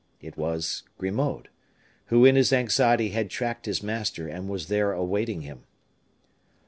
[0.19, 1.49] It was Grimaud,
[2.07, 5.61] who in his anxiety had tracked his master, and was there awaiting him.